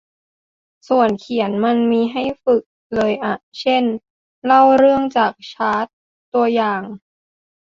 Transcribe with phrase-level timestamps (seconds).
[0.87, 2.63] ส่วนเขียนมันมีให้ฝึก
[2.95, 3.83] เลยอ่ะ เช่น
[4.45, 5.85] เล่าเรื่องจากชาร์ต
[6.33, 6.81] ตัวอย่าง